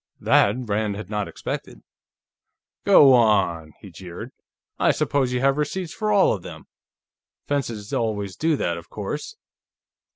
[0.19, 1.81] That Rand had not expected.
[2.85, 4.31] "Go on!" he jeered.
[4.79, 6.65] "I suppose you have receipts for all of them.
[7.47, 9.35] Fences always do that, of course."